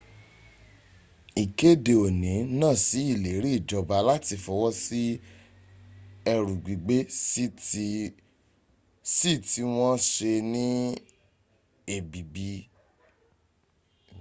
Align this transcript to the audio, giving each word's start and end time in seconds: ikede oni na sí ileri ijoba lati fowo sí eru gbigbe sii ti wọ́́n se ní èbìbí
ikede 1.43 1.93
oni 2.05 2.33
na 2.59 2.69
sí 2.85 2.99
ileri 3.13 3.49
ijoba 3.59 3.95
lati 4.09 4.35
fowo 4.43 4.69
sí 4.83 5.01
eru 6.33 6.53
gbigbe 6.63 6.97
sii 9.17 9.37
ti 9.49 9.61
wọ́́n 9.75 9.97
se 10.11 10.31
ní 10.51 10.65
èbìbí 11.95 12.49